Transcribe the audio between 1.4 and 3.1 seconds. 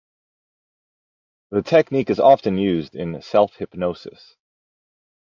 The technique is often used